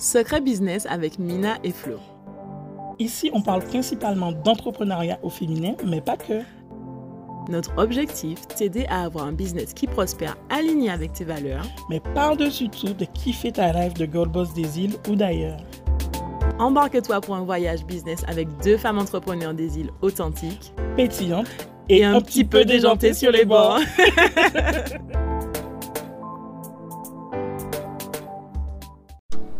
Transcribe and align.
Secret 0.00 0.40
Business 0.40 0.86
avec 0.88 1.18
Mina 1.18 1.58
et 1.62 1.72
Flo. 1.72 1.98
Ici, 2.98 3.30
on 3.34 3.42
parle 3.42 3.62
principalement 3.62 4.32
d'entrepreneuriat 4.32 5.18
au 5.22 5.28
féminin, 5.28 5.74
mais 5.84 6.00
pas 6.00 6.16
que. 6.16 6.40
Notre 7.50 7.76
objectif, 7.76 8.48
t'aider 8.48 8.86
à 8.88 9.02
avoir 9.02 9.26
un 9.26 9.32
business 9.32 9.74
qui 9.74 9.86
prospère 9.86 10.38
aligné 10.48 10.88
avec 10.88 11.12
tes 11.12 11.24
valeurs, 11.24 11.66
mais 11.90 12.00
par-dessus 12.14 12.70
tout 12.70 12.94
de 12.94 13.04
kiffer 13.04 13.52
ta 13.52 13.72
rêve 13.72 13.92
de 13.92 14.06
Gold 14.06 14.32
Boss 14.32 14.54
des 14.54 14.80
îles 14.80 14.96
ou 15.10 15.16
d'ailleurs. 15.16 15.60
Embarque-toi 16.58 17.20
pour 17.20 17.34
un 17.34 17.44
voyage 17.44 17.84
business 17.84 18.24
avec 18.26 18.48
deux 18.64 18.78
femmes 18.78 18.98
entrepreneurs 18.98 19.52
des 19.52 19.80
îles 19.80 19.90
authentiques, 20.00 20.72
pétillantes 20.96 21.46
et, 21.90 22.04
un, 22.04 22.22
petit 22.22 22.44
peu 22.44 22.64
déjantées 22.64 23.12
sur 23.12 23.32
les 23.32 23.44
bords. 23.44 23.80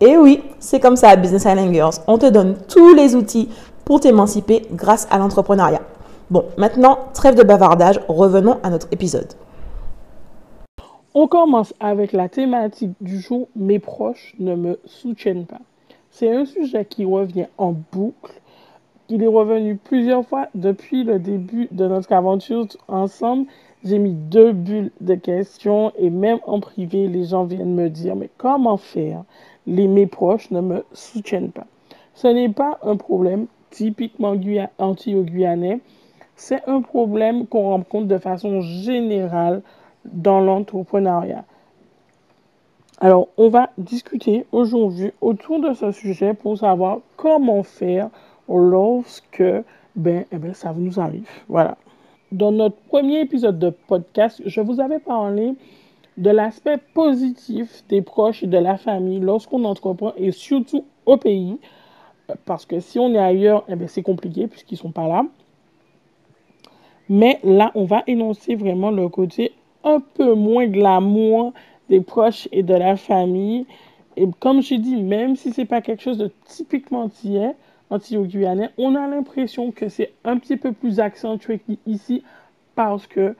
Et 0.00 0.18
oui, 0.18 0.42
c'est 0.58 0.78
comme 0.78 0.96
ça 0.96 1.08
à 1.08 1.16
Business 1.16 1.44
Island 1.44 1.72
Girls. 1.72 1.94
On 2.06 2.18
te 2.18 2.26
donne 2.26 2.56
tous 2.68 2.92
les 2.94 3.14
outils 3.14 3.48
pour 3.86 4.00
t'émanciper 4.00 4.62
grâce 4.72 5.08
à 5.10 5.16
l'entrepreneuriat. 5.16 5.80
Bon, 6.28 6.44
maintenant, 6.58 6.98
trêve 7.14 7.34
de 7.34 7.42
bavardage, 7.42 7.98
revenons 8.06 8.58
à 8.62 8.68
notre 8.68 8.88
épisode. 8.92 9.32
On 11.14 11.28
commence 11.28 11.72
avec 11.80 12.12
la 12.12 12.28
thématique 12.28 12.92
du 13.00 13.20
jour 13.20 13.48
Mes 13.56 13.78
proches 13.78 14.34
ne 14.38 14.54
me 14.54 14.78
soutiennent 14.84 15.46
pas. 15.46 15.60
C'est 16.10 16.30
un 16.30 16.44
sujet 16.44 16.84
qui 16.84 17.06
revient 17.06 17.46
en 17.56 17.74
boucle. 17.92 18.38
Il 19.08 19.22
est 19.22 19.28
revenu 19.28 19.76
plusieurs 19.76 20.26
fois 20.26 20.48
depuis 20.54 21.04
le 21.04 21.18
début 21.18 21.68
de 21.70 21.86
notre 21.86 22.12
aventure 22.12 22.66
ensemble. 22.88 23.46
J'ai 23.82 23.98
mis 23.98 24.12
deux 24.12 24.52
bulles 24.52 24.90
de 25.00 25.14
questions 25.14 25.92
et 25.96 26.10
même 26.10 26.40
en 26.46 26.60
privé, 26.60 27.06
les 27.06 27.24
gens 27.24 27.44
viennent 27.44 27.74
me 27.74 27.88
dire 27.88 28.14
Mais 28.14 28.28
comment 28.36 28.76
faire? 28.76 29.22
Les, 29.66 29.88
Mes 29.88 30.06
proches 30.06 30.50
ne 30.50 30.60
me 30.60 30.84
soutiennent 30.92 31.50
pas. 31.50 31.66
Ce 32.14 32.28
n'est 32.28 32.48
pas 32.48 32.78
un 32.82 32.96
problème 32.96 33.46
typiquement 33.70 34.34
anti-guyanais. 34.78 35.80
C'est 36.34 36.66
un 36.66 36.80
problème 36.80 37.46
qu'on 37.46 37.70
rencontre 37.70 38.06
de 38.06 38.18
façon 38.18 38.60
générale 38.60 39.62
dans 40.04 40.40
l'entrepreneuriat. 40.40 41.44
Alors, 43.00 43.28
on 43.36 43.48
va 43.50 43.70
discuter 43.76 44.46
aujourd'hui 44.52 45.12
autour 45.20 45.60
de 45.60 45.74
ce 45.74 45.92
sujet 45.92 46.32
pour 46.32 46.56
savoir 46.56 47.00
comment 47.16 47.62
faire 47.62 48.08
lorsque 48.48 49.42
ben, 49.96 50.24
eh 50.32 50.36
ben, 50.38 50.54
ça 50.54 50.72
nous 50.74 50.98
arrive. 50.98 51.28
Voilà. 51.48 51.76
Dans 52.32 52.52
notre 52.52 52.76
premier 52.88 53.20
épisode 53.20 53.58
de 53.58 53.70
podcast, 53.70 54.40
je 54.44 54.60
vous 54.60 54.80
avais 54.80 54.98
parlé 54.98 55.54
de 56.16 56.30
l'aspect 56.30 56.78
positif 56.94 57.84
des 57.88 58.02
proches 58.02 58.42
et 58.42 58.46
de 58.46 58.58
la 58.58 58.76
famille 58.76 59.20
lorsqu'on 59.20 59.64
entreprend 59.64 60.12
et 60.16 60.30
surtout 60.30 60.84
au 61.04 61.16
pays. 61.16 61.58
Parce 62.44 62.66
que 62.66 62.80
si 62.80 62.98
on 62.98 63.14
est 63.14 63.18
ailleurs, 63.18 63.64
eh 63.68 63.86
c'est 63.86 64.02
compliqué 64.02 64.46
puisqu'ils 64.46 64.76
ne 64.76 64.80
sont 64.80 64.92
pas 64.92 65.06
là. 65.06 65.24
Mais 67.08 67.38
là, 67.44 67.70
on 67.74 67.84
va 67.84 68.02
énoncer 68.06 68.56
vraiment 68.56 68.90
le 68.90 69.08
côté 69.08 69.52
un 69.84 70.00
peu 70.00 70.34
moins 70.34 70.66
glamour 70.66 71.52
des 71.88 72.00
proches 72.00 72.48
et 72.50 72.62
de 72.62 72.74
la 72.74 72.96
famille. 72.96 73.66
Et 74.16 74.26
comme 74.40 74.62
je 74.62 74.74
dis, 74.74 74.96
même 74.96 75.36
si 75.36 75.52
c'est 75.52 75.66
pas 75.66 75.80
quelque 75.80 76.02
chose 76.02 76.18
de 76.18 76.32
typiquement 76.46 77.02
antillais, 77.02 77.54
antillo-guyanais, 77.90 78.70
on 78.78 78.96
a 78.96 79.06
l'impression 79.06 79.70
que 79.70 79.88
c'est 79.88 80.12
un 80.24 80.38
petit 80.38 80.56
peu 80.56 80.72
plus 80.72 80.98
accentué 80.98 81.60
ici 81.86 82.24
parce 82.74 83.06
que 83.06 83.36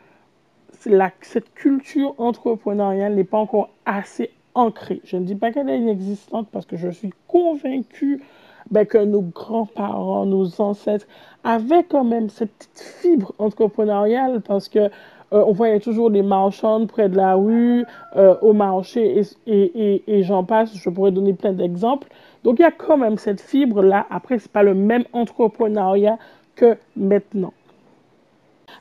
cette 1.21 1.53
culture 1.55 2.15
entrepreneuriale 2.19 3.15
n'est 3.15 3.25
pas 3.25 3.39
encore 3.39 3.71
assez 3.85 4.31
ancrée. 4.55 5.01
Je 5.05 5.17
ne 5.17 5.25
dis 5.25 5.35
pas 5.35 5.53
qu'elle 5.53 5.69
est 5.69 5.79
inexistante 5.79 6.49
parce 6.51 6.67
que 6.67 6.77
je 6.77 6.89
suis 6.89 7.11
convaincue 7.29 8.23
ben, 8.71 8.85
que 8.87 8.99
nos 8.99 9.23
grands-parents, 9.23 10.27
nos 10.27 10.61
ancêtres 10.61 11.07
avaient 11.45 11.85
quand 11.85 12.05
même 12.05 12.29
cette 12.31 12.53
petite 12.53 12.81
fibre 13.01 13.33
entrepreneuriale 13.39 14.41
parce 14.41 14.69
que 14.69 14.91
euh, 15.33 15.43
on 15.47 15.53
voyait 15.53 15.81
toujours 15.81 16.11
les 16.11 16.23
marchandes 16.23 16.89
près 16.89 17.09
de 17.09 17.17
la 17.17 17.35
rue, 17.35 17.85
euh, 18.17 18.37
au 18.43 18.53
marché, 18.53 19.23
et, 19.47 20.23
j'en 20.23 20.45
passe. 20.45 20.77
Je 20.77 20.89
pourrais 20.89 21.11
donner 21.11 21.33
plein 21.33 21.53
d'exemples. 21.53 22.09
Donc, 22.45 22.59
il 22.59 22.63
y 22.63 22.67
a 22.67 22.71
quand 22.71 22.97
même 22.97 23.19
cette 23.19 23.41
fibre-là. 23.41 24.07
Après, 24.11 24.39
ce 24.39 24.45
n'est 24.45 24.53
pas 24.53 24.63
le 24.63 24.75
même 24.75 25.05
entrepreneuriat 25.13 26.19
que 26.55 26.77
maintenant. 26.97 27.53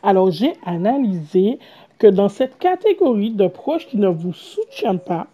Alors, 0.03 0.31
j'ai 0.31 0.53
analysé 0.65 1.59
que 1.97 2.07
dans 2.07 2.29
cette 2.29 2.57
catégorie 2.57 3.31
de 3.31 3.47
proches 3.47 3.87
qui 3.87 3.97
ne 3.97 4.07
vous 4.07 4.33
soutiennent 4.33 4.99
pas, 4.99 5.27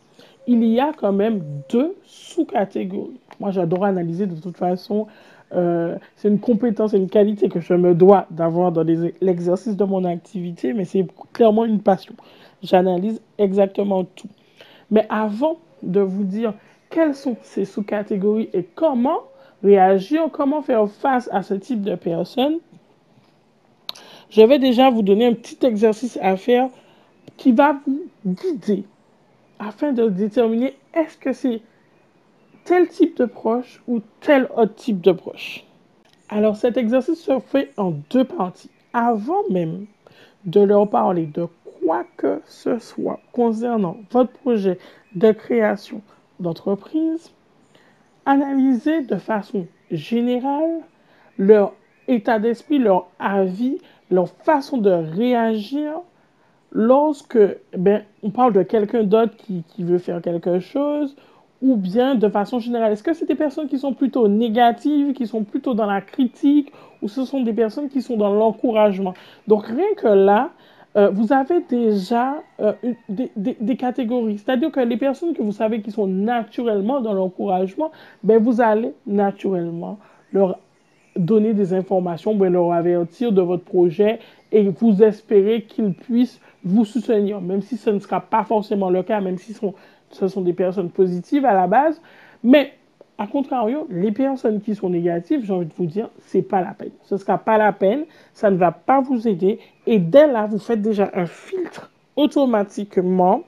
il 0.47 0.63
y 0.63 0.79
a 0.79 0.91
quand 0.95 1.13
même 1.13 1.43
deux 1.69 1.95
sous-catégories. 2.05 3.19
Moi, 3.39 3.51
j'adore 3.51 3.85
analyser 3.85 4.27
de 4.27 4.35
toute 4.35 4.57
façon 4.57 5.07
euh, 5.53 5.97
c'est 6.15 6.29
une 6.29 6.39
compétence 6.39 6.93
une 6.93 7.09
qualité 7.09 7.49
que 7.49 7.59
je 7.59 7.73
me 7.73 7.93
dois 7.93 8.25
d'avoir 8.31 8.71
dans 8.71 8.85
l'exercice 9.21 9.75
de 9.75 9.83
mon 9.83 10.05
activité, 10.05 10.71
mais 10.73 10.85
c'est 10.85 11.05
clairement 11.33 11.65
une 11.65 11.81
passion. 11.81 12.13
J'analyse 12.63 13.21
exactement 13.37 14.03
tout. 14.03 14.29
Mais 14.91 15.05
avant 15.09 15.57
de 15.83 15.99
vous 15.99 16.23
dire 16.23 16.53
quelles 16.89 17.15
sont 17.15 17.35
ces 17.41 17.65
sous-catégories 17.65 18.49
et 18.53 18.63
comment 18.63 19.19
réagir, 19.63 20.29
comment 20.31 20.61
faire 20.61 20.87
face 20.87 21.29
à 21.31 21.41
ce 21.41 21.53
type 21.53 21.81
de 21.81 21.95
personnes, 21.95 22.59
je 24.31 24.41
vais 24.41 24.59
déjà 24.59 24.89
vous 24.89 25.01
donner 25.01 25.27
un 25.27 25.33
petit 25.33 25.63
exercice 25.65 26.17
à 26.21 26.37
faire 26.37 26.69
qui 27.37 27.51
va 27.51 27.79
vous 27.85 28.05
guider 28.25 28.85
afin 29.59 29.91
de 29.91 30.07
déterminer 30.07 30.75
est-ce 30.93 31.17
que 31.17 31.33
c'est 31.33 31.61
tel 32.63 32.87
type 32.87 33.17
de 33.17 33.25
proche 33.25 33.81
ou 33.87 34.01
tel 34.21 34.47
autre 34.55 34.75
type 34.75 35.01
de 35.01 35.11
proche. 35.11 35.65
Alors 36.29 36.55
cet 36.55 36.77
exercice 36.77 37.19
se 37.19 37.39
fait 37.39 37.71
en 37.77 37.91
deux 38.09 38.23
parties. 38.23 38.69
Avant 38.93 39.43
même 39.49 39.85
de 40.45 40.61
leur 40.61 40.89
parler 40.89 41.25
de 41.25 41.47
quoi 41.85 42.05
que 42.17 42.41
ce 42.45 42.79
soit 42.79 43.19
concernant 43.33 43.97
votre 44.11 44.31
projet 44.31 44.77
de 45.15 45.31
création 45.31 46.01
d'entreprise, 46.39 47.31
analysez 48.25 49.01
de 49.01 49.17
façon 49.17 49.67
générale 49.91 50.79
leur 51.37 51.73
état 52.07 52.39
d'esprit, 52.39 52.79
leur 52.79 53.07
avis, 53.19 53.77
leur 54.11 54.29
façon 54.29 54.77
de 54.77 54.91
réagir 54.91 55.93
lorsque 56.71 57.39
ben, 57.77 58.03
on 58.23 58.29
parle 58.29 58.53
de 58.53 58.63
quelqu'un 58.63 59.03
d'autre 59.03 59.35
qui, 59.37 59.63
qui, 59.67 59.83
veut 59.83 59.97
faire 59.97 60.21
quelque 60.21 60.59
chose 60.59 61.15
ou 61.61 61.75
bien 61.75 62.15
de 62.15 62.27
façon 62.29 62.59
générale 62.59 62.91
Est-ce 62.91 63.03
que 63.03 63.13
c'est 63.13 63.27
des 63.27 63.35
personnes 63.35 63.67
qui 63.67 63.77
sont 63.77 63.93
plutôt 63.93 64.27
négatives, 64.27 65.13
qui 65.13 65.27
sont 65.27 65.43
plutôt 65.43 65.73
dans 65.73 65.85
la 65.85 66.01
critique, 66.01 66.71
ou 67.01 67.07
ce 67.07 67.23
sont 67.23 67.41
des 67.41 67.53
personnes 67.53 67.87
qui 67.87 68.01
sont 68.01 68.17
dans 68.17 68.33
l'encouragement? 68.33 69.13
Donc 69.47 69.65
rien 69.67 69.93
que 69.95 70.07
là, 70.07 70.51
euh, 70.97 71.09
vous 71.09 71.31
avez 71.31 71.61
déjà 71.69 72.35
euh, 72.59 72.73
des, 73.07 73.31
des, 73.37 73.77
catégories. 73.77 74.39
C'est-à-dire 74.39 74.71
que 74.71 74.79
les 74.81 74.97
personnes 74.97 75.33
que 75.33 75.41
vous 75.41 75.53
savez 75.53 75.81
qui 75.81 75.91
sont 75.91 76.07
naturellement 76.07 76.99
dans 76.99 77.13
l'encouragement, 77.13 77.91
ben 78.23 78.41
vous 78.41 78.59
allez 78.59 78.93
naturellement 79.05 79.99
leur 80.33 80.57
donner 81.15 81.53
des 81.53 81.73
informations, 81.73 82.35
ben 82.35 82.51
leur 82.53 82.71
avertir 82.71 83.31
de 83.31 83.41
votre 83.41 83.63
projet 83.63 84.19
et 84.51 84.69
vous 84.69 85.03
espérez 85.03 85.63
qu'ils 85.63 85.93
puissent 85.93 86.39
vous 86.63 86.85
soutenir, 86.85 87.41
même 87.41 87.61
si 87.61 87.77
ce 87.77 87.89
ne 87.89 87.99
sera 87.99 88.21
pas 88.21 88.43
forcément 88.43 88.89
le 88.89 89.03
cas, 89.03 89.21
même 89.21 89.37
si 89.37 89.53
ce 89.53 89.59
sont, 89.59 89.73
ce 90.09 90.27
sont 90.27 90.41
des 90.41 90.53
personnes 90.53 90.89
positives 90.89 91.45
à 91.45 91.53
la 91.53 91.67
base. 91.67 92.01
Mais 92.43 92.73
a 93.17 93.27
contrario, 93.27 93.87
les 93.89 94.11
personnes 94.11 94.61
qui 94.61 94.73
sont 94.73 94.89
négatives, 94.89 95.45
j'ai 95.45 95.53
envie 95.53 95.67
de 95.67 95.73
vous 95.73 95.85
dire, 95.85 96.09
c'est 96.25 96.41
pas 96.41 96.61
la 96.61 96.73
peine. 96.73 96.91
Ce 97.03 97.17
sera 97.17 97.37
pas 97.37 97.57
la 97.57 97.71
peine, 97.71 98.05
ça 98.33 98.49
ne 98.49 98.57
va 98.57 98.71
pas 98.71 98.99
vous 98.99 99.27
aider. 99.27 99.59
Et 99.85 99.99
dès 99.99 100.27
là, 100.27 100.47
vous 100.47 100.59
faites 100.59 100.81
déjà 100.81 101.09
un 101.13 101.27
filtre 101.27 101.91
automatiquement. 102.15 103.43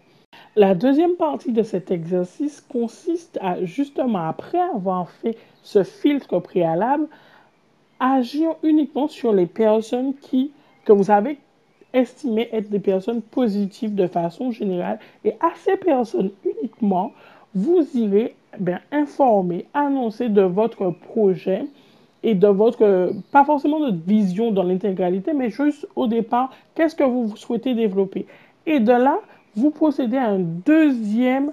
La 0.55 0.75
deuxième 0.75 1.15
partie 1.15 1.51
de 1.51 1.63
cet 1.63 1.89
exercice 1.89 2.61
consiste 2.61 3.39
à, 3.41 3.63
justement, 3.65 4.27
après 4.27 4.61
avoir 4.61 5.09
fait 5.09 5.37
ce 5.63 5.83
filtre 5.83 6.39
préalable, 6.39 7.07
agir 8.03 8.55
uniquement 8.63 9.07
sur 9.07 9.31
les 9.31 9.45
personnes 9.45 10.13
qui, 10.21 10.51
que 10.83 10.91
vous 10.91 11.09
avez 11.09 11.37
estimées 11.93 12.49
être 12.51 12.69
des 12.69 12.79
personnes 12.79 13.21
positives 13.21 13.95
de 13.95 14.07
façon 14.07 14.51
générale. 14.51 14.99
Et 15.23 15.33
à 15.39 15.53
ces 15.55 15.77
personnes 15.77 16.31
uniquement, 16.43 17.11
vous 17.55 17.85
irez 17.93 18.35
bien, 18.59 18.81
informer, 18.91 19.67
annoncer 19.73 20.27
de 20.27 20.41
votre 20.41 20.89
projet 20.89 21.65
et 22.23 22.35
de 22.35 22.47
votre, 22.47 23.13
pas 23.31 23.45
forcément 23.45 23.79
de 23.79 23.95
vision 24.05 24.51
dans 24.51 24.63
l'intégralité, 24.63 25.33
mais 25.33 25.49
juste 25.49 25.87
au 25.95 26.07
départ, 26.07 26.51
qu'est-ce 26.75 26.95
que 26.95 27.03
vous 27.03 27.35
souhaitez 27.35 27.73
développer. 27.73 28.25
Et 28.65 28.79
de 28.79 28.91
là, 28.91 29.19
vous 29.55 29.71
procédez 29.71 30.17
à 30.17 30.27
un 30.27 30.39
deuxième, 30.39 31.51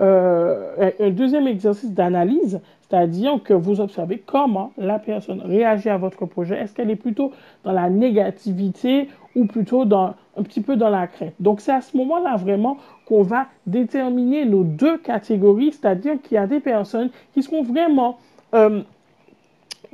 euh, 0.00 0.90
un 0.98 1.10
deuxième 1.10 1.46
exercice 1.46 1.90
d'analyse, 1.90 2.60
c'est-à-dire 2.92 3.42
que 3.42 3.54
vous 3.54 3.80
observez 3.80 4.18
comment 4.18 4.72
la 4.76 4.98
personne 4.98 5.40
réagit 5.40 5.88
à 5.88 5.96
votre 5.96 6.26
projet. 6.26 6.58
Est-ce 6.58 6.74
qu'elle 6.74 6.90
est 6.90 6.96
plutôt 6.96 7.32
dans 7.64 7.72
la 7.72 7.88
négativité 7.88 9.08
ou 9.34 9.46
plutôt 9.46 9.86
dans, 9.86 10.14
un 10.36 10.42
petit 10.42 10.60
peu 10.60 10.76
dans 10.76 10.90
la 10.90 11.06
crainte? 11.06 11.32
Donc 11.40 11.62
c'est 11.62 11.72
à 11.72 11.80
ce 11.80 11.96
moment-là 11.96 12.36
vraiment 12.36 12.76
qu'on 13.06 13.22
va 13.22 13.46
déterminer 13.66 14.44
nos 14.44 14.62
deux 14.62 14.98
catégories, 14.98 15.72
c'est-à-dire 15.72 16.20
qu'il 16.22 16.34
y 16.34 16.38
a 16.38 16.46
des 16.46 16.60
personnes 16.60 17.08
qui 17.32 17.42
seront 17.42 17.62
vraiment 17.62 18.18
euh, 18.52 18.82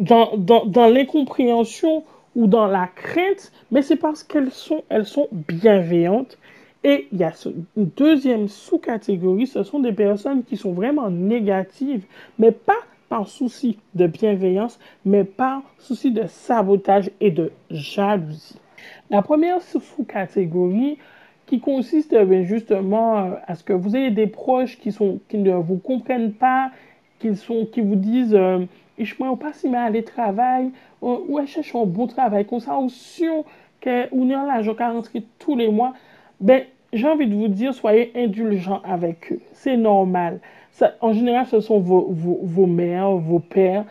dans, 0.01 0.37
dans, 0.37 0.67
dans 0.67 0.89
l'incompréhension 0.89 2.03
ou 2.35 2.49
dans 2.49 2.67
la 2.67 2.89
crainte, 2.89 3.53
mais 3.71 3.83
c'est 3.83 3.95
parce 3.95 4.25
qu'elles 4.25 4.51
sont, 4.51 4.83
elles 4.89 5.07
sont 5.07 5.29
bienveillantes. 5.31 6.37
Et 6.85 7.09
il 7.13 7.19
y 7.19 7.25
a 7.25 7.33
une 7.77 7.87
deuxième 7.97 8.49
sous-catégorie, 8.49 9.47
ce 9.47 9.63
sont 9.63 9.81
des 9.81 9.93
personnes 9.93 10.45
qui 10.45 10.57
sont 10.57 10.73
vraiment 10.73 11.11
négatives, 11.11 12.05
mais 12.39 12.53
pas 12.53 12.79
par 13.09 13.27
souci 13.27 13.79
de 13.95 14.07
bienveillance, 14.07 14.79
mais 15.05 15.25
par 15.25 15.63
souci 15.79 16.13
de 16.13 16.27
sabotage 16.27 17.11
et 17.21 17.31
de 17.31 17.53
jalousie. 17.71 18.59
La 19.11 19.23
première 19.23 19.61
sous-catégorie 19.63 20.99
qui 21.47 21.61
consiste 21.61 22.13
eh 22.15 22.45
justement 22.45 23.19
euh, 23.19 23.31
à 23.47 23.55
ce 23.55 23.65
que 23.65 23.73
vous 23.73 23.97
ayez 23.97 24.11
des 24.11 24.27
proches 24.27 24.79
qui, 24.79 24.93
sont, 24.93 25.19
qui 25.29 25.39
ne 25.39 25.55
vous 25.55 25.79
comprennent 25.79 26.33
pas, 26.33 26.71
qui, 27.19 27.35
sont, 27.35 27.67
qui 27.67 27.81
vous 27.81 27.97
disent 27.97 28.35
euh, 28.35 28.67
Je 28.99 29.15
ne 29.19 29.35
pas 29.35 29.55
si 29.55 29.69
mal 29.69 29.89
aller 29.89 30.05
travail, 30.05 30.71
ou 31.01 31.41
je 31.41 31.47
cherche 31.47 31.75
un 31.75 31.87
bon 31.87 32.07
travail, 32.07 32.45
comme 32.45 32.61
ça, 32.61 32.79
ou 32.79 32.91
sûr 32.91 33.45
qu'on 33.83 34.29
est 34.29 34.33
l'argent 34.33 34.75
qui 34.75 34.83
rentrer 34.83 35.25
tous 35.39 35.57
les 35.57 35.69
mois. 35.69 35.95
Ben, 36.41 36.63
j'ai 36.93 37.09
envie 37.09 37.27
de 37.27 37.35
vous 37.35 37.49
dire, 37.49 37.75
soyez 37.75 38.13
indulgents 38.15 38.81
avec 38.85 39.33
eux. 39.33 39.41
C'est 39.53 39.77
normal. 39.77 40.41
En 41.01 41.13
général, 41.13 41.47
ce 41.47 41.61
sont 41.61 41.81
vos, 41.81 42.07
vos, 42.11 42.39
vos 42.43 42.67
mères, 42.67 43.11
vos 43.11 43.41
pères 43.41 43.85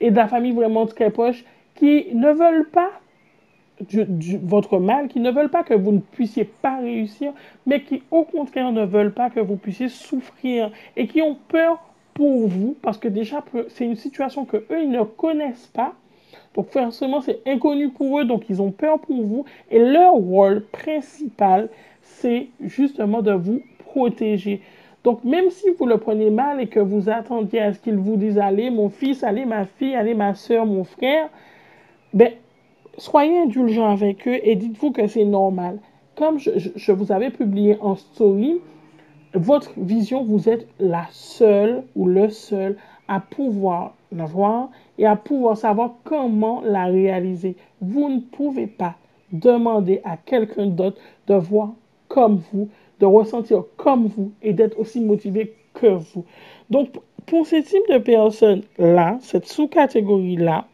et 0.00 0.10
de 0.10 0.16
la 0.16 0.26
famille 0.26 0.52
vraiment 0.52 0.86
très 0.86 1.10
proche 1.10 1.44
qui 1.74 2.08
ne 2.14 2.30
veulent 2.30 2.68
pas 2.68 2.90
votre 4.42 4.78
mal, 4.78 5.08
qui 5.08 5.20
ne 5.20 5.30
veulent 5.30 5.50
pas 5.50 5.62
que 5.62 5.74
vous 5.74 5.92
ne 5.92 5.98
puissiez 5.98 6.44
pas 6.44 6.78
réussir, 6.78 7.32
mais 7.66 7.82
qui 7.82 8.02
au 8.10 8.24
contraire 8.24 8.70
ne 8.72 8.84
veulent 8.84 9.14
pas 9.14 9.30
que 9.30 9.40
vous 9.40 9.56
puissiez 9.56 9.88
souffrir 9.88 10.70
et 10.96 11.06
qui 11.06 11.22
ont 11.22 11.36
peur 11.48 11.82
pour 12.14 12.46
vous, 12.46 12.76
parce 12.82 12.98
que 12.98 13.08
déjà 13.08 13.42
c'est 13.68 13.84
une 13.84 13.96
situation 13.96 14.44
que 14.44 14.58
eux 14.58 14.82
ils 14.82 14.90
ne 14.90 15.02
connaissent 15.02 15.70
pas. 15.72 15.94
Donc 16.54 16.68
forcément 16.68 17.20
c'est 17.22 17.40
inconnu 17.46 17.88
pour 17.88 18.20
eux, 18.20 18.24
donc 18.24 18.44
ils 18.50 18.60
ont 18.60 18.70
peur 18.70 19.00
pour 19.00 19.22
vous. 19.22 19.44
Et 19.70 19.78
leur 19.78 20.12
rôle 20.12 20.64
principal, 20.66 21.68
c'est 22.02 22.48
justement 22.60 23.22
de 23.22 23.32
vous 23.32 23.62
protéger. 23.78 24.60
Donc 25.04 25.24
même 25.24 25.50
si 25.50 25.66
vous 25.78 25.86
le 25.86 25.98
prenez 25.98 26.30
mal 26.30 26.60
et 26.60 26.68
que 26.68 26.78
vous 26.78 27.08
attendiez 27.08 27.60
à 27.60 27.72
ce 27.72 27.80
qu'ils 27.80 27.96
vous 27.96 28.16
disent 28.16 28.38
allez 28.38 28.70
mon 28.70 28.88
fils, 28.88 29.24
allez 29.24 29.44
ma 29.44 29.64
fille, 29.64 29.94
allez 29.94 30.14
ma 30.14 30.34
soeur, 30.34 30.64
mon 30.66 30.84
frère, 30.84 31.28
ben 32.14 32.32
soyez 32.98 33.38
indulgents 33.38 33.90
avec 33.90 34.28
eux 34.28 34.38
et 34.42 34.54
dites-vous 34.54 34.92
que 34.92 35.06
c'est 35.06 35.24
normal. 35.24 35.78
Comme 36.14 36.38
je, 36.38 36.92
vous 36.92 37.10
avais 37.10 37.30
publié 37.30 37.78
en 37.80 37.96
story, 37.96 38.60
votre 39.34 39.72
vision, 39.78 40.24
vous 40.24 40.48
êtes 40.48 40.68
la 40.78 41.06
seule 41.10 41.82
ou 41.96 42.06
le 42.06 42.28
seul 42.28 42.76
à 43.08 43.18
pouvoir 43.18 43.94
la 44.12 44.26
voir 44.26 44.70
et 44.98 45.06
à 45.06 45.16
pouvoir 45.16 45.56
savoir 45.56 45.94
comment 46.04 46.60
la 46.64 46.84
réaliser. 46.84 47.56
Vous 47.80 48.08
ne 48.10 48.20
pouvez 48.20 48.66
pas 48.66 48.94
demander 49.32 50.02
à 50.04 50.18
quelqu'un 50.18 50.66
d'autre 50.66 51.00
de 51.26 51.34
voir 51.34 51.72
comme 52.12 52.42
vous, 52.52 52.68
de 53.00 53.06
ressentir 53.06 53.64
comme 53.78 54.06
vous 54.06 54.32
et 54.42 54.52
d'être 54.52 54.78
aussi 54.78 55.00
motivé 55.00 55.54
que 55.72 55.86
vous. 55.86 56.26
Donc, 56.68 56.90
pour 57.24 57.46
ce 57.46 57.56
type 57.56 57.88
de 57.88 57.96
personnes-là, 57.96 59.16
cette 59.22 59.46
sous-catégorie-là, 59.46 60.66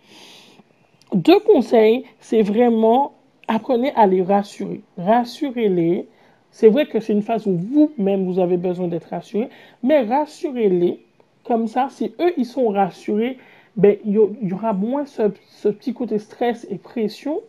deux 1.14 1.38
conseils, 1.40 2.04
c'est 2.18 2.42
vraiment 2.42 3.12
apprenez 3.46 3.92
à 3.94 4.06
les 4.06 4.22
rassurer. 4.22 4.80
Rassurez-les. 4.98 6.08
C'est 6.50 6.68
vrai 6.68 6.86
que 6.86 6.98
c'est 6.98 7.12
une 7.12 7.22
phase 7.22 7.46
où 7.46 7.56
vous-même, 7.56 8.24
vous 8.24 8.40
avez 8.40 8.56
besoin 8.56 8.88
d'être 8.88 9.10
rassuré, 9.10 9.48
mais 9.84 10.00
rassurez-les. 10.02 11.00
Comme 11.44 11.68
ça, 11.68 11.86
si 11.90 12.12
eux, 12.20 12.32
ils 12.36 12.46
sont 12.46 12.68
rassurés, 12.68 13.38
ben, 13.76 13.96
il 14.04 14.12
y, 14.42 14.52
aura 14.52 14.72
moins 14.72 15.06
ce, 15.06 15.22
ce 15.46 15.68
petit 15.68 15.94
côté 15.94 16.18
stress 16.18 16.66
et 16.68 16.78
pression. 16.78 17.40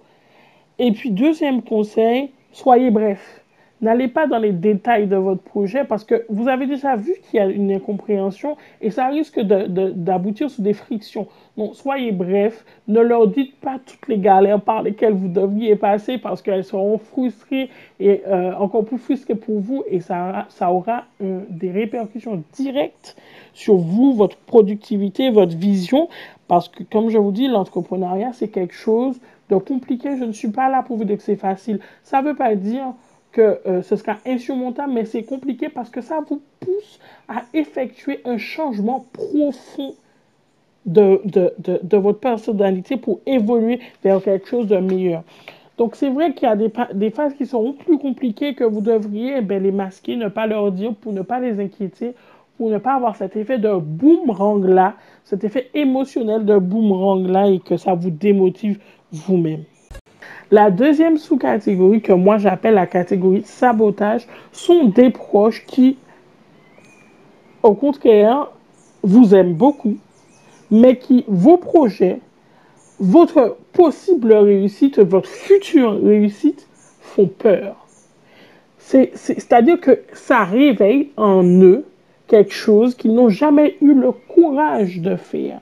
Et 0.78 0.92
puis, 0.92 1.10
deuxième 1.10 1.64
conseil, 1.64 2.30
soyez 2.52 2.92
bref. 2.92 3.39
N'allez 3.82 4.10
pas 4.10 4.28
dans 4.28 4.40
les 4.40 4.52
détails 4.52 5.08
de 5.08 5.16
votre 5.16 5.42
projet 5.42 5.86
parce 5.86 6.04
que 6.04 6.26
vous 6.30 6.50
avez 6.50 6.68
déjà 6.68 6.98
vu 6.98 7.14
qu'il 7.24 7.40
y 7.40 7.40
a 7.42 7.46
une 7.46 7.72
incompréhension 7.72 8.58
et 8.82 8.92
ça 8.92 9.08
risque 9.08 9.40
d'aboutir 9.40 10.48
de, 10.48 10.52
sur 10.52 10.64
des 10.64 10.74
frictions. 10.74 11.28
Donc, 11.56 11.76
soyez 11.76 12.12
bref, 12.12 12.66
ne 12.90 13.00
leur 13.00 13.28
dites 13.28 13.56
pas 13.60 13.80
toutes 13.86 14.08
les 14.10 14.18
galères 14.18 14.60
par 14.60 14.84
lesquelles 14.84 15.14
vous 15.14 15.30
devriez 15.30 15.78
passer 15.78 16.18
parce 16.18 16.42
qu'elles 16.42 16.66
seront 16.66 16.98
frustrées 16.98 17.70
et 18.02 18.22
euh, 18.28 18.54
encore 18.56 18.84
plus 18.84 18.98
frustrées 18.98 19.36
pour 19.36 19.60
vous 19.62 19.84
et 19.88 20.02
ça, 20.02 20.48
aura 20.62 21.06
des 21.22 21.72
répercussions 21.72 22.44
directes 22.54 23.16
sur 23.54 23.76
vous, 23.76 24.14
votre 24.14 24.38
productivité, 24.38 25.30
votre 25.30 25.56
vision 25.56 26.10
parce 26.50 26.68
que, 26.68 26.84
comme 26.84 27.10
je 27.10 27.18
vous 27.18 27.32
dis, 27.32 27.48
l'entrepreneuriat, 27.48 28.34
c'est 28.34 28.48
quelque 28.50 28.74
chose 28.74 29.20
de 29.50 29.56
compliqué. 29.56 30.18
Je 30.18 30.24
ne 30.24 30.32
suis 30.32 30.50
pas 30.50 30.70
là 30.70 30.84
pour 30.84 30.98
vous 30.98 31.06
dire 31.06 31.18
que 31.18 31.24
c'est 31.24 31.36
facile. 31.36 31.80
Ça 32.04 32.22
ne 32.22 32.28
veut 32.28 32.36
pas 32.36 32.56
dire 32.56 32.94
que 33.32 33.60
euh, 33.68 33.82
ce 33.82 33.96
sera 33.96 34.18
insurmontable, 34.26 34.94
mais 34.94 35.06
c'est 35.06 35.24
compliqué 35.24 35.70
parce 35.70 35.90
que 35.90 36.02
ça 36.02 36.20
vous 36.28 36.42
pousse 36.60 37.00
à 37.28 37.44
effectuer 37.54 38.22
un 38.26 38.38
changement 38.38 39.06
profond 39.14 39.96
de, 40.86 41.22
de, 41.26 41.54
de, 41.84 41.98
votre 41.98 42.20
personnalité 42.20 42.98
pour 42.98 43.20
évoluer 43.26 43.80
vers 44.04 44.22
quelque 44.24 44.48
chose 44.48 44.68
de 44.68 44.78
meilleur. 44.78 45.24
Donc, 45.78 45.96
c'est 45.96 46.10
vrai 46.10 46.34
qu'il 46.34 46.48
y 46.48 46.52
a 46.52 46.56
des, 46.56 46.72
des, 46.94 47.10
phases 47.10 47.34
qui 47.36 47.46
seront 47.46 47.74
plus 47.74 47.98
compliquées 48.00 48.54
que 48.56 48.64
vous 48.64 48.82
devriez 48.82 49.38
eh 49.38 49.60
les 49.60 49.72
masquer, 49.72 50.16
ne 50.16 50.28
pas 50.28 50.48
leur 50.48 50.72
dire 50.72 50.94
pour 50.96 51.14
ne 51.14 51.22
pas 51.22 51.40
les 51.40 51.60
inquiéter, 51.60 52.16
pour 52.58 52.70
ne 52.70 52.78
pas 52.78 52.96
avoir 52.96 53.16
cet 53.16 53.38
effet 53.38 53.60
de 53.60 53.74
boomerang-là, 53.78 54.96
cet 55.24 55.44
effet 55.44 55.70
émotionnel 55.74 56.46
de 56.46 56.58
boomerang-là 56.58 57.50
et 57.50 57.60
que 57.60 57.78
ça 57.78 57.94
vous 57.94 58.10
démotive 58.10 58.80
vous-même. 59.12 59.64
La 60.52 60.72
deuxième 60.72 61.18
sous-catégorie 61.18 62.02
que 62.02 62.14
moi 62.14 62.38
j'appelle 62.38 62.74
la 62.74 62.88
catégorie 62.88 63.44
sabotage 63.46 64.28
sont 64.52 64.86
des 64.86 65.12
proches 65.12 65.66
qui, 65.68 65.98
au 67.62 67.76
contraire, 67.76 68.50
vous 69.04 69.36
aiment 69.36 69.54
beaucoup, 69.54 69.98
mais 70.72 70.98
qui, 70.98 71.24
vos 71.28 71.58
projets, 71.58 72.20
votre 73.00 73.58
possible 73.74 74.34
réussite, 74.34 75.00
votre 75.00 75.30
future 75.30 76.02
réussite 76.04 76.68
font 77.00 77.28
peur. 77.28 77.76
C'est-à-dire 78.80 79.80
que 79.80 80.00
ça 80.14 80.44
réveille 80.44 81.12
en 81.16 81.44
eux 81.44 81.86
quelque 82.28 82.54
chose 82.54 82.96
qu'ils 82.96 83.14
n'ont 83.14 83.30
jamais 83.30 83.78
eu 83.82 83.94
le 83.94 84.12
courage 84.12 85.00
de 85.00 85.16
faire 85.16 85.60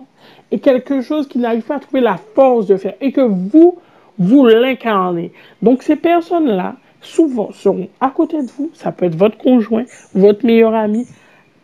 et 0.51 0.59
quelque 0.59 1.01
chose 1.01 1.27
qu'ils 1.27 1.41
n'arrivent 1.41 1.63
pas 1.63 1.75
à 1.75 1.79
trouver 1.79 2.01
la 2.01 2.17
force 2.17 2.67
de 2.67 2.77
faire 2.77 2.93
et 3.01 3.11
que 3.11 3.21
vous, 3.21 3.77
vous 4.19 4.45
l'incarnez. 4.45 5.31
Donc 5.61 5.83
ces 5.83 5.95
personnes-là, 5.95 6.75
souvent 7.01 7.51
seront 7.51 7.87
à 7.99 8.09
côté 8.09 8.41
de 8.41 8.47
vous. 8.57 8.69
Ça 8.73 8.91
peut 8.91 9.05
être 9.05 9.15
votre 9.15 9.37
conjoint, 9.37 9.85
votre 10.13 10.45
meilleur 10.45 10.73
ami, 10.73 11.07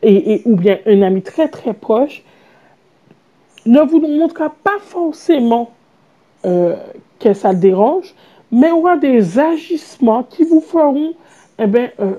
et, 0.02 0.42
ou 0.46 0.56
bien 0.56 0.80
un 0.86 1.02
ami 1.02 1.22
très 1.22 1.48
très 1.48 1.74
proche. 1.74 2.24
Ne 3.66 3.82
vous 3.82 4.00
montrera 4.00 4.54
pas 4.64 4.80
forcément 4.82 5.72
euh, 6.46 6.76
que 7.20 7.34
ça 7.34 7.54
dérange, 7.54 8.14
mais 8.52 8.72
aura 8.72 8.98
des 8.98 9.40
agissements 9.40 10.24
qui 10.24 10.44
vous 10.44 10.60
feront, 10.60 11.14
eh 11.58 11.68
bien, 11.68 11.90
euh, 12.00 12.12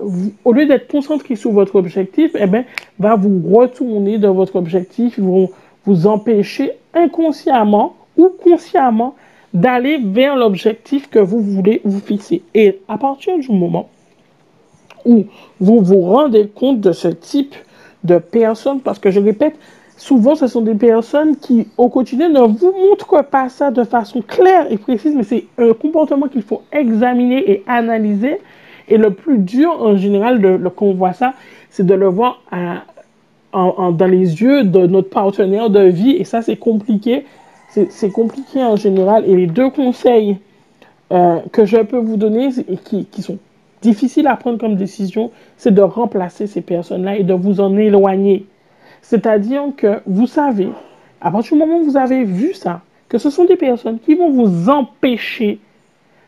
au 0.43 0.53
lieu 0.53 0.65
d'être 0.65 0.87
concentré 0.87 1.35
sur 1.35 1.51
votre 1.51 1.75
objectif, 1.75 2.31
eh 2.37 2.47
bien, 2.47 2.65
va 2.97 3.15
vous 3.15 3.41
retourner 3.55 4.17
dans 4.17 4.33
votre 4.33 4.55
objectif, 4.55 5.19
vont 5.19 5.49
vous 5.85 6.07
empêcher 6.07 6.71
inconsciemment 6.95 7.95
ou 8.17 8.29
consciemment 8.43 9.15
d'aller 9.55 9.99
vers 10.03 10.35
l'objectif 10.35 11.09
que 11.09 11.17
vous 11.17 11.39
voulez 11.39 11.81
vous 11.85 12.01
fixer. 12.01 12.43
Et 12.53 12.81
à 12.89 12.97
partir 12.97 13.39
du 13.39 13.51
moment 13.51 13.89
où 15.05 15.25
vous 15.61 15.79
vous 15.79 16.01
rendez 16.01 16.49
compte 16.53 16.81
de 16.81 16.91
ce 16.91 17.07
type 17.07 17.55
de 18.03 18.17
personnes, 18.17 18.81
parce 18.81 18.99
que 18.99 19.11
je 19.11 19.21
répète, 19.21 19.55
souvent 19.95 20.35
ce 20.35 20.47
sont 20.47 20.61
des 20.61 20.75
personnes 20.75 21.37
qui 21.37 21.69
au 21.77 21.87
quotidien 21.87 22.27
ne 22.27 22.41
vous 22.41 22.73
montrent 22.73 23.23
pas 23.23 23.47
ça 23.47 23.71
de 23.71 23.85
façon 23.85 24.21
claire 24.21 24.69
et 24.69 24.77
précise, 24.77 25.15
mais 25.15 25.23
c'est 25.23 25.45
un 25.57 25.73
comportement 25.73 26.27
qu'il 26.27 26.41
faut 26.41 26.61
examiner 26.73 27.49
et 27.49 27.63
analyser. 27.65 28.41
Et 28.89 28.97
le 28.97 29.11
plus 29.11 29.37
dur 29.37 29.71
en 29.81 29.95
général 29.95 30.41
de, 30.41 30.57
de 30.57 30.67
qu'on 30.69 30.93
voit 30.93 31.13
ça, 31.13 31.33
c'est 31.69 31.85
de 31.85 31.93
le 31.93 32.07
voir 32.07 32.41
dans 33.53 34.05
les 34.05 34.41
yeux 34.41 34.65
de 34.65 34.85
notre 34.85 35.09
partenaire 35.09 35.69
de 35.69 35.79
vie. 35.79 36.11
Et 36.11 36.25
ça, 36.25 36.41
c'est 36.41 36.57
compliqué 36.57 37.25
c'est 37.89 38.11
compliqué 38.11 38.63
en 38.63 38.75
général. 38.75 39.25
Et 39.27 39.35
les 39.35 39.47
deux 39.47 39.69
conseils 39.69 40.37
euh, 41.11 41.39
que 41.51 41.65
je 41.65 41.77
peux 41.77 41.97
vous 41.97 42.17
donner 42.17 42.49
et 42.67 42.77
qui, 42.77 43.05
qui, 43.05 43.21
sont 43.21 43.37
difficiles 43.81 44.27
à 44.27 44.35
prendre 44.35 44.57
comme 44.57 44.75
décision, 44.75 45.31
c'est 45.57 45.73
de 45.73 45.81
remplacer 45.81 46.47
ces 46.47 46.61
personnes-là 46.61 47.17
et 47.17 47.23
de 47.23 47.33
vous 47.33 47.59
en 47.59 47.77
éloigner. 47.77 48.45
C'est-à-dire 49.01 49.63
que 49.77 50.01
vous 50.05 50.27
savez, 50.27 50.69
à 51.21 51.31
partir 51.31 51.53
du 51.53 51.59
moment 51.59 51.79
où 51.79 51.83
vous 51.83 51.97
avez 51.97 52.23
vu 52.23 52.53
ça, 52.53 52.81
que 53.09 53.17
ce 53.17 53.29
sont 53.29 53.45
des 53.45 53.55
personnes 53.55 53.99
qui 53.99 54.15
vont 54.15 54.31
vous 54.31 54.69
empêcher 54.69 55.59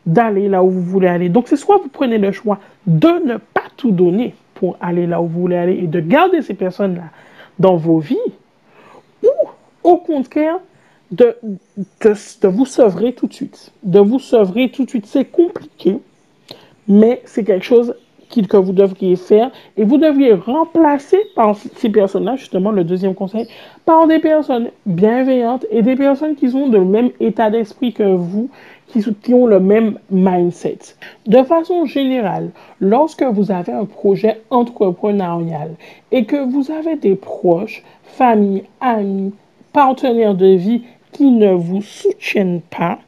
d'aller 0.05 0.47
là 0.47 0.63
où 0.63 0.69
vous 0.69 0.81
voulez 0.83 1.07
aller. 1.07 1.29
Donc, 1.29 1.47
c'est 1.47 1.57
soit 1.57 1.77
vous 1.77 1.89
prenez 1.89 2.17
le 2.17 2.31
choix 2.31 2.59
de 2.85 3.25
ne 3.25 3.37
pas 3.37 3.63
tout 3.75 3.91
donner 3.91 4.35
pour 4.53 4.77
aller 4.79 5.05
là 5.05 5.21
où 5.21 5.27
vous 5.27 5.41
voulez 5.41 5.57
aller 5.57 5.77
et 5.77 5.87
de 5.87 5.99
garder 5.99 6.41
ces 6.41 6.53
personnes-là 6.53 7.03
dans 7.59 7.75
vos 7.75 7.99
vies, 7.99 8.15
ou 9.23 9.29
au 9.83 9.97
contraire, 9.97 10.59
de, 11.11 11.37
vous 12.43 12.65
sevrer 12.65 13.13
tout 13.13 13.27
de 13.27 13.33
suite. 13.33 13.71
De 13.83 13.99
vous 13.99 14.19
sevrer 14.19 14.69
tout 14.69 14.85
de 14.85 14.89
suite. 14.89 15.05
C'est 15.05 15.25
compliqué, 15.25 15.97
mais 16.87 17.21
c'est 17.25 17.43
quelque 17.43 17.65
chose 17.65 17.95
que 18.47 18.57
vous 18.57 18.73
devriez 18.73 19.15
faire 19.15 19.51
et 19.77 19.83
vous 19.83 19.97
devriez 19.97 20.33
remplacer 20.33 21.17
par 21.35 21.55
ces 21.55 21.89
personnes-là, 21.89 22.35
justement, 22.35 22.71
le 22.71 22.83
deuxième 22.83 23.15
conseil, 23.15 23.47
par 23.85 24.07
des 24.07 24.19
personnes 24.19 24.69
bienveillantes 24.85 25.65
et 25.71 25.81
des 25.81 25.95
personnes 25.95 26.35
qui 26.35 26.47
ont 26.53 26.69
le 26.69 26.83
même 26.85 27.09
état 27.19 27.49
d'esprit 27.49 27.93
que 27.93 28.03
vous, 28.03 28.49
qui, 28.87 29.03
qui 29.23 29.33
ont 29.33 29.47
le 29.47 29.59
même 29.59 29.97
mindset. 30.11 30.79
De 31.25 31.41
façon 31.43 31.85
générale, 31.85 32.51
lorsque 32.79 33.23
vous 33.23 33.51
avez 33.51 33.71
un 33.71 33.85
projet 33.85 34.41
entrepreneurial 34.49 35.71
et 36.11 36.25
que 36.25 36.37
vous 36.37 36.71
avez 36.71 36.95
des 36.95 37.15
proches, 37.15 37.83
famille, 38.03 38.63
amis, 38.81 39.33
partenaires 39.73 40.35
de 40.35 40.47
vie 40.47 40.83
qui 41.11 41.31
ne 41.31 41.51
vous 41.51 41.81
soutiennent 41.81 42.61
pas, 42.61 42.99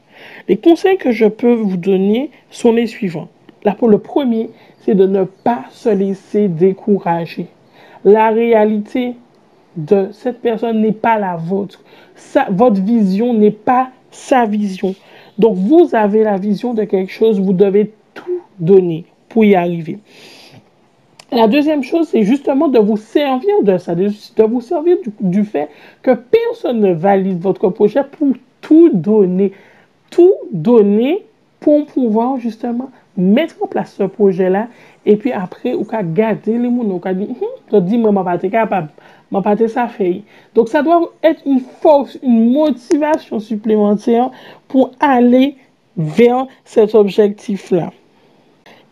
les 0.47 0.57
conseils 0.57 0.97
que 0.97 1.11
je 1.11 1.25
peux 1.25 1.53
vous 1.53 1.77
donner 1.77 2.31
sont 2.49 2.71
les 2.71 2.87
suivants. 2.87 3.29
Là, 3.63 3.73
pour 3.73 3.89
le 3.89 3.99
premier, 3.99 4.49
c'est 4.81 4.95
de 4.95 5.05
ne 5.05 5.23
pas 5.23 5.65
se 5.71 5.89
laisser 5.89 6.47
décourager. 6.47 7.47
La 8.03 8.29
réalité 8.29 9.15
de 9.75 10.09
cette 10.11 10.41
personne 10.41 10.81
n'est 10.81 10.91
pas 10.91 11.19
la 11.19 11.35
vôtre. 11.35 11.83
votre 12.49 12.81
vision 12.81 13.33
n'est 13.33 13.51
pas 13.51 13.89
sa 14.11 14.45
vision. 14.45 14.95
Donc, 15.37 15.55
vous 15.55 15.89
avez 15.93 16.23
la 16.23 16.37
vision 16.37 16.73
de 16.73 16.83
quelque 16.83 17.11
chose, 17.11 17.39
vous 17.39 17.53
devez 17.53 17.91
tout 18.13 18.41
donner 18.59 19.05
pour 19.29 19.45
y 19.45 19.55
arriver. 19.55 19.99
La 21.31 21.47
deuxième 21.47 21.83
chose, 21.83 22.07
c'est 22.07 22.23
justement 22.23 22.69
de 22.69 22.79
vous 22.79 22.97
servir 22.97 23.61
de 23.61 23.77
ça, 23.77 23.93
de, 23.93 24.09
vous 24.43 24.61
servir 24.61 24.97
du, 25.19 25.43
fait 25.43 25.69
que 26.01 26.11
personne 26.11 26.79
ne 26.79 26.91
valide 26.91 27.39
votre 27.39 27.69
projet 27.69 28.03
pour 28.03 28.29
tout 28.61 28.89
donner. 28.91 29.51
Tout 30.09 30.33
donner 30.51 31.23
pour 31.59 31.85
pouvoir 31.85 32.39
justement 32.39 32.89
mettre 33.15 33.55
en 33.61 33.67
place 33.67 33.93
ce 33.95 34.03
projet-là. 34.03 34.69
Et 35.05 35.17
puis 35.17 35.31
après, 35.31 35.75
ou 35.75 35.83
qu'à 35.83 36.01
garder 36.01 36.57
les 36.57 36.67
mots, 36.69 36.83
ou 36.83 36.97
qu'à 36.97 37.13
dire, 37.13 37.27
hum, 37.29 37.79
dis 37.81 37.99
moi, 37.99 38.23
pas 38.23 38.39
capable, 38.39 38.89
ma 39.31 39.43
pas 39.43 39.55
ça 39.67 39.87
fait. 39.87 40.23
Donc 40.55 40.69
ça 40.69 40.81
doit 40.81 41.11
être 41.21 41.43
une 41.45 41.59
force, 41.59 42.17
une 42.23 42.51
motivation 42.51 43.39
supplémentaire 43.39 44.31
pour 44.67 44.91
aller 44.99 45.57
vers 45.95 46.47
cet 46.65 46.95
objectif-là. 46.95 47.91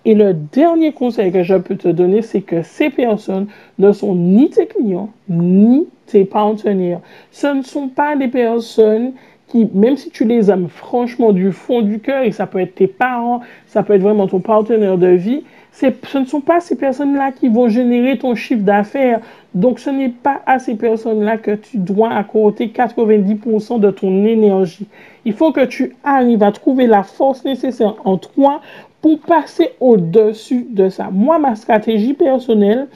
Et 0.08 0.16
le 0.16 0.34
dernier 0.34 0.94
conseil 0.94 1.34
que 1.34 1.44
je 1.44 1.56
peux 1.56 1.76
te 1.76 1.90
donner, 1.90 2.22
c'est 2.22 2.40
que 2.40 2.62
ces 2.62 2.90
personnes 2.90 3.48
ne 3.78 3.92
sont 3.92 4.16
ni 4.16 4.50
tes 4.50 4.66
clients, 4.66 5.10
ni 5.28 5.86
tes 6.06 6.24
partenaires. 6.24 7.02
Ce 7.30 7.48
ne 7.48 7.62
sont 7.62 7.90
pas 7.90 8.16
des 8.16 8.30
personnes 8.30 9.12
qui, 9.50 9.68
même 9.74 9.98
si 9.98 10.10
tu 10.10 10.24
les 10.24 10.50
aimes 10.50 10.70
franchement 10.70 11.34
du 11.34 11.52
fond 11.52 11.82
du 11.82 12.00
cœur, 12.00 12.24
et 12.24 12.32
ça 12.32 12.48
peut 12.48 12.60
être 12.60 12.76
tes 12.76 12.88
parents, 12.88 13.42
ça 13.66 13.84
peut 13.84 13.96
être 13.96 14.02
vraiment 14.02 14.28
ton 14.28 14.40
partenaire 14.40 14.98
de 14.98 15.08
vie, 15.08 15.44
ce 15.74 16.18
ne 16.18 16.26
sont 16.26 16.42
pas 16.42 16.60
ces 16.60 16.76
personnes-là 16.76 17.32
qui 17.32 17.50
vont 17.50 17.68
générer 17.68 18.18
ton 18.18 18.34
chiffre 18.34 18.64
d'affaires. 18.64 19.20
Donc, 19.54 19.80
ce 19.80 19.90
n'est 19.90 20.10
pas 20.10 20.42
à 20.46 20.58
ces 20.58 20.76
personnes-là 20.76 21.38
que 21.38 21.52
tu 21.52 21.78
dois 21.78 22.10
accorder 22.12 22.68
90% 22.68 23.80
de 23.80 23.92
ton 23.92 24.26
énergie. 24.26 24.88
Il 25.24 25.34
faut 25.34 25.52
que 25.52 25.66
tu 25.66 25.96
arrives 26.04 26.42
à 26.42 26.52
trouver 26.52 26.88
la 26.88 27.04
force 27.04 27.44
nécessaire 27.46 27.96
en 28.06 28.18
toi 28.18 28.62
pour 29.02 29.20
passer 29.20 29.72
au-dessus 29.80 30.68
de 30.70 30.90
ça. 30.90 31.10
Moi, 31.12 31.40
ma 31.40 31.56
stratégie 31.56 32.14
personnelle, 32.14 32.88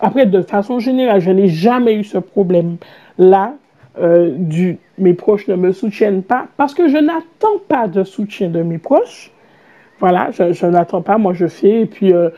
après, 0.00 0.26
de 0.26 0.42
façon 0.42 0.78
générale, 0.78 1.20
je 1.20 1.30
n'ai 1.30 1.48
jamais 1.48 1.94
eu 1.94 2.04
ce 2.04 2.18
problème-là. 2.18 3.54
Euh, 4.00 4.32
du, 4.36 4.78
mes 4.96 5.14
proches 5.14 5.48
ne 5.48 5.56
me 5.56 5.72
soutiennent 5.72 6.22
pas 6.22 6.46
parce 6.56 6.72
que 6.72 6.86
je 6.86 6.98
n'attends 6.98 7.58
pas 7.66 7.88
de 7.88 8.04
soutien 8.04 8.48
de 8.48 8.62
mes 8.62 8.78
proches. 8.78 9.32
Voilà, 9.98 10.30
je, 10.30 10.66
n'attends 10.66 11.02
pas, 11.02 11.18
moi 11.18 11.32
je 11.34 11.48
fais, 11.48 11.80
et 11.80 11.86
puis 11.86 12.12
euh, 12.12 12.30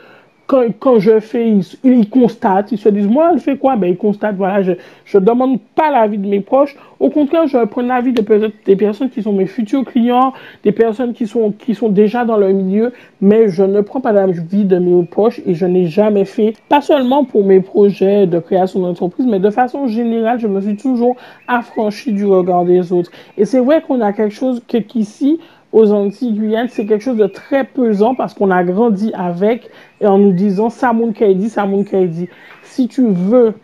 quand, 0.81 0.99
je 0.99 1.21
fais, 1.21 1.55
ils, 1.85 2.11
constatent, 2.11 2.73
ils 2.73 2.79
se 2.79 2.89
disent, 2.89 3.07
moi, 3.07 3.31
elle 3.33 3.39
fait 3.39 3.57
quoi? 3.57 3.77
Ben, 3.77 3.89
ils 3.89 3.97
constatent, 3.97 4.35
voilà, 4.35 4.63
je 4.63 4.73
ne 5.19 5.25
demande 5.25 5.61
pas 5.77 5.93
l'avis 5.93 6.19
de 6.19 6.27
mes 6.27 6.41
proches. 6.41 6.75
Au 6.99 7.09
contraire, 7.09 7.47
je 7.47 7.65
prends 7.67 7.83
l'avis 7.83 8.13
de, 8.13 8.53
des 8.67 8.75
personnes 8.75 9.11
qui 9.11 9.23
sont 9.23 9.33
mes 9.33 9.47
futurs 9.47 9.85
clients, 9.85 10.33
des 10.65 10.73
personnes 10.73 11.13
qui 11.13 11.29
sont, 11.29 11.53
qui 11.53 11.77
sont 11.77 11.89
déjà 11.89 12.25
dans 12.25 12.37
le 12.37 12.53
milieu, 12.53 12.93
mais 13.21 13.49
je 13.49 13.63
ne 13.63 13.81
prends 13.81 14.01
pas 14.01 14.11
l'avis 14.11 14.65
de 14.65 14.79
mes 14.79 15.05
proches 15.05 15.41
et 15.47 15.55
je 15.55 15.67
n'ai 15.67 15.87
jamais 15.87 16.25
fait, 16.25 16.55
pas 16.69 16.81
seulement 16.81 17.25
pour 17.25 17.45
mes 17.45 17.61
projets 17.61 18.27
de 18.27 18.41
création 18.41 18.81
d'entreprise, 18.81 19.27
mais 19.27 19.39
de 19.39 19.51
façon 19.51 19.87
générale, 19.87 20.41
je 20.41 20.49
me 20.49 20.61
suis 20.61 20.77
toujours 20.77 21.15
affranchi 21.47 22.13
du 22.13 22.27
regard 22.27 22.65
des 22.65 22.93
autres. 22.93 23.13
Et 23.39 23.45
c'est 23.45 23.61
vrai 23.61 23.83
qu'on 23.83 24.01
a 24.01 24.13
quelque 24.13 24.35
chose 24.35 24.63
qu'ici, 24.67 25.39
aux 25.73 25.93
Antilles 25.93 26.33
Guyane, 26.33 26.69
c'est 26.69 26.87
quelque 26.87 27.03
chose 27.03 27.17
de 27.17 27.27
très 27.27 27.65
pesant 27.65 28.15
parce 28.15 28.35
qu'on 28.35 28.51
a 28.51 28.65
grandi 28.65 29.13
avec 29.15 29.71
et 30.01 30.07
en 30.07 30.19
nous 30.19 30.33
disant 30.33 30.71
Samoun 30.71 31.13
Kaidi, 31.13 31.49
Samoun 31.49 31.85
Kaidi. 31.85 32.29
Si 32.63 32.89
tu 32.89 33.07
veux 33.07 33.55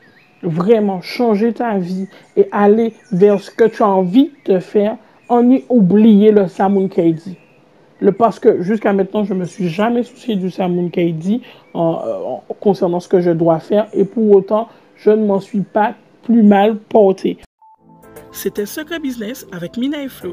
vraiment 0.43 1.01
changer 1.01 1.53
ta 1.53 1.79
vie 1.79 2.07
et 2.37 2.49
aller 2.53 2.93
vers 3.13 3.41
ce 3.41 3.51
que 3.51 3.65
tu 3.65 3.83
as 3.83 3.89
envie 3.89 4.31
de 4.47 4.59
faire, 4.59 4.97
on 5.29 5.51
y 5.51 5.65
oublier 5.69 6.31
le 6.31 6.47
Samoun 6.47 6.89
Kaidi. 6.89 7.37
Le, 8.01 8.13
parce 8.13 8.39
que 8.39 8.63
jusqu'à 8.63 8.93
maintenant, 8.93 9.25
je 9.25 9.33
ne 9.33 9.41
me 9.41 9.45
suis 9.45 9.69
jamais 9.69 10.03
soucié 10.03 10.37
du 10.37 10.51
Samoun 10.51 10.91
Kaidi 10.91 11.41
en, 11.75 12.43
concernant 12.61 13.01
ce 13.01 13.09
que 13.09 13.21
je 13.21 13.31
dois 13.31 13.59
faire 13.59 13.89
et 13.93 14.05
pour 14.05 14.31
autant, 14.31 14.69
je 14.97 15.11
ne 15.11 15.25
m'en 15.25 15.41
suis 15.41 15.63
pas 15.63 15.95
plus 16.23 16.43
mal 16.43 16.77
porté. 16.77 17.39
C'était 18.33 18.67
Secret 18.67 18.99
Business 18.99 19.47
avec 19.51 19.79
Mina 19.79 20.03
et 20.03 20.09
Flo. 20.09 20.33